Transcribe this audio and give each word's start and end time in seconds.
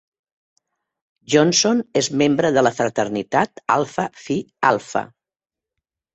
Johnson 1.33 1.83
és 2.01 2.09
membre 2.21 2.51
de 2.57 2.65
la 2.69 2.73
fraternitat 2.81 3.63
Alpha 3.77 4.09
Phi 4.25 4.41
Alpha. 4.73 5.07